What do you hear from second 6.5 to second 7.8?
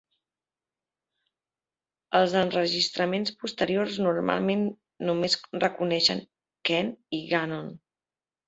Kent i Gannon.